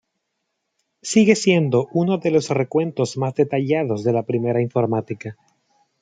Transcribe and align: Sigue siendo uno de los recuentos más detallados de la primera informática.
Sigue 1.03 1.35
siendo 1.35 1.87
uno 1.91 2.17
de 2.17 2.31
los 2.31 2.49
recuentos 2.49 3.17
más 3.17 3.35
detallados 3.35 4.03
de 4.03 4.13
la 4.13 4.23
primera 4.23 4.59
informática. 4.59 5.37